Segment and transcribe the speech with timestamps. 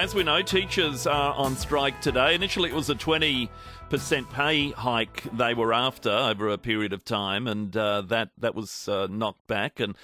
[0.00, 2.32] As we know, teachers are on strike today.
[2.32, 3.48] Initially, it was a 20%
[4.30, 8.86] pay hike they were after over a period of time, and uh, that, that was
[8.86, 9.80] uh, knocked back.
[9.80, 9.96] And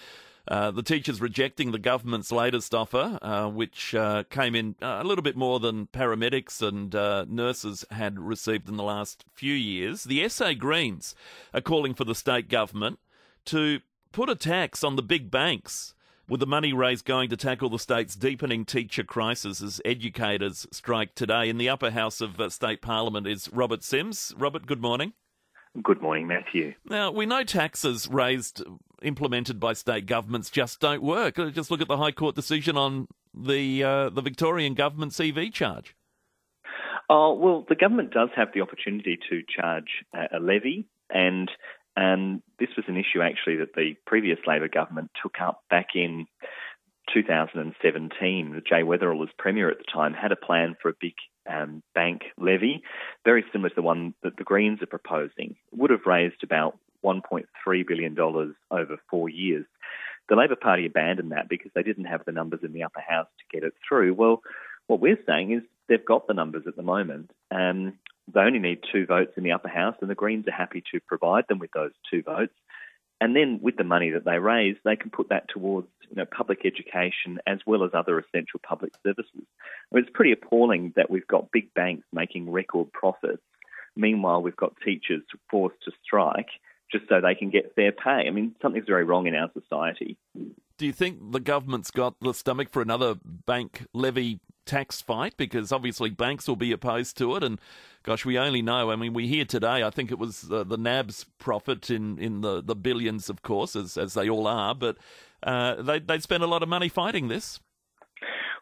[0.49, 5.23] uh, the teachers rejecting the government's latest offer, uh, which uh, came in a little
[5.23, 10.03] bit more than paramedics and uh, nurses had received in the last few years.
[10.03, 11.15] The SA Greens
[11.55, 12.99] are calling for the state government
[13.45, 13.79] to
[14.11, 15.94] put a tax on the big banks
[16.29, 21.15] with the money raised going to tackle the state's deepening teacher crisis as educators strike
[21.15, 21.49] today.
[21.49, 24.33] In the upper house of uh, state parliament is Robert Simms.
[24.37, 25.13] Robert, good morning.
[25.83, 26.75] Good morning, Matthew.
[26.89, 28.63] Now, we know taxes raised,
[29.03, 31.39] implemented by state governments just don't work.
[31.39, 35.53] Uh, just look at the High Court decision on the, uh, the Victorian government's EV
[35.53, 35.97] charge.
[37.11, 41.51] Oh, well, the government does have the opportunity to charge a levy, and
[41.97, 46.27] and this was an issue actually that the previous Labor government took up back in
[47.13, 48.63] 2017.
[48.69, 51.15] Jay Weatherill, as Premier at the time, had a plan for a big
[51.51, 52.83] um, bank levy,
[53.25, 55.57] very similar to the one that the Greens are proposing.
[55.73, 57.45] It would have raised about $1.3
[57.87, 59.67] billion over four years.
[60.29, 63.29] The Labor Party abandoned that because they didn't have the numbers in the upper house
[63.39, 64.15] to get it through.
[64.15, 64.41] Well,
[64.87, 67.31] what we're saying is they've got the numbers at the moment.
[67.51, 67.99] Um,
[68.35, 71.01] they only need two votes in the upper house, and the Greens are happy to
[71.01, 72.55] provide them with those two votes.
[73.21, 76.27] And then, with the money that they raise, they can put that towards you know,
[76.27, 79.31] public education as well as other essential public services.
[79.35, 83.43] I mean, it's pretty appalling that we've got big banks making record profits.
[83.97, 86.49] Meanwhile, we've got teachers forced to strike
[86.91, 88.27] just so they can get fair pay.
[88.27, 90.17] I mean, something's very wrong in our society.
[90.77, 93.15] Do you think the government's got the stomach for another
[93.47, 95.37] bank levy tax fight?
[95.37, 97.43] Because obviously banks will be opposed to it.
[97.43, 97.61] And
[98.03, 100.77] gosh, we only know, I mean, we hear today, I think it was uh, the
[100.77, 104.97] NAB's profit in, in the, the billions, of course, as, as they all are, but
[105.43, 107.61] uh, they, they'd spend a lot of money fighting this.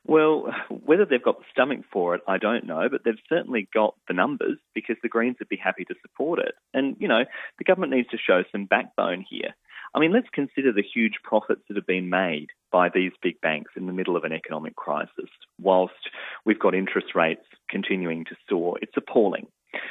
[0.05, 3.95] Well, whether they've got the stomach for it, I don't know, but they've certainly got
[4.09, 6.55] the numbers because the Greens would be happy to support it.
[6.75, 7.25] And, you know,
[7.59, 9.55] the government needs to show some backbone here.
[9.95, 13.73] I mean, let's consider the huge profits that have been made by these big banks
[13.77, 15.29] in the middle of an economic crisis,
[15.61, 16.09] whilst
[16.47, 18.79] we've got interest rates continuing to soar.
[18.81, 19.47] It's appalling.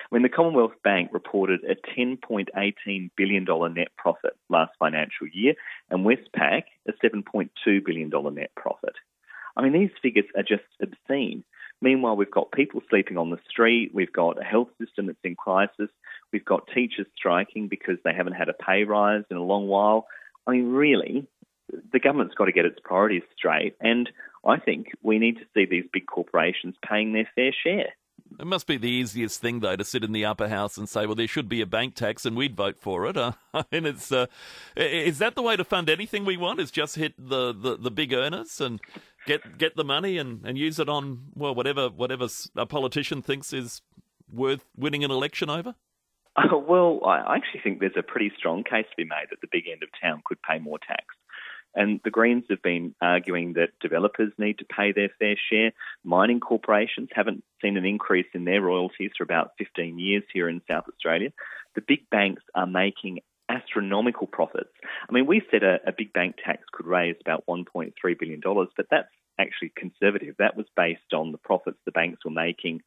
[0.10, 5.54] When the Commonwealth Bank reported a $10.18 billion net profit last financial year,
[5.90, 7.50] and Westpac a $7.2
[7.86, 8.96] billion net profit.
[9.56, 11.44] I mean, these figures are just obscene.
[11.82, 15.36] Meanwhile, we've got people sleeping on the street, we've got a health system that's in
[15.36, 15.90] crisis,
[16.32, 20.06] we've got teachers striking because they haven't had a pay rise in a long while.
[20.46, 21.28] I mean, really,
[21.92, 24.10] the government's got to get its priorities straight, and
[24.46, 27.94] I think we need to see these big corporations paying their fair share.
[28.40, 31.06] It must be the easiest thing, though, to sit in the upper house and say,
[31.06, 33.86] "Well, there should be a bank tax, and we'd vote for it." Uh, I mean,
[33.86, 34.28] it's uh,
[34.76, 36.60] is that the way to fund anything we want?
[36.60, 38.80] Is just hit the, the, the big earners and
[39.26, 43.54] get get the money and, and use it on well whatever whatever a politician thinks
[43.54, 43.82] is
[44.32, 45.76] worth winning an election over?
[46.36, 49.48] Uh, well, I actually think there's a pretty strong case to be made that the
[49.52, 51.06] big end of town could pay more tax.
[51.74, 55.72] And the Greens have been arguing that developers need to pay their fair share.
[56.04, 60.62] Mining corporations haven't seen an increase in their royalties for about 15 years here in
[60.70, 61.32] South Australia.
[61.76, 63.20] The big banks are making
[63.52, 64.72] astronomical profits.
[65.10, 68.86] I mean, we said a, a big bank tax could raise about $1.3 billion, but
[68.90, 69.08] that's
[69.40, 70.36] actually conservative.
[70.40, 72.82] That was based on the profits the banks were making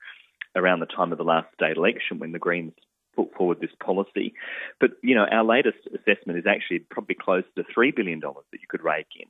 [0.57, 2.73] around the time of the last state election when the Greens
[3.17, 4.35] put forward this policy.
[4.81, 8.67] But, you know, our latest assessment is actually probably close to $3 billion that you
[8.69, 9.29] could rake in.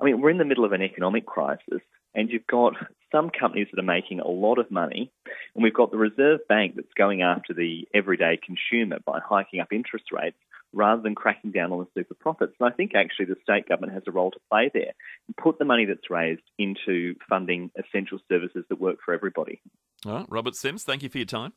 [0.00, 1.80] I mean, we're in the middle of an economic crisis,
[2.14, 2.74] and you've got
[3.10, 5.12] some companies that are making a lot of money,
[5.54, 9.72] and we've got the Reserve Bank that's going after the everyday consumer by hiking up
[9.72, 10.36] interest rates
[10.72, 12.54] rather than cracking down on the super profits.
[12.58, 14.92] And I think actually the state government has a role to play there
[15.28, 19.60] and put the money that's raised into funding essential services that work for everybody.
[20.06, 21.52] All right, Robert Simms, thank you for your time.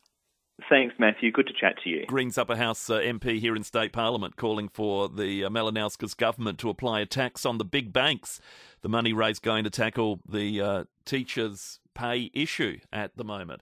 [0.69, 1.31] Thanks, Matthew.
[1.31, 2.05] Good to chat to you.
[2.05, 6.59] Greens Upper House uh, MP here in State Parliament calling for the uh, Malinauskas government
[6.59, 8.39] to apply a tax on the big banks.
[8.81, 13.61] The money raised going to tackle the uh, teachers' pay issue at the moment.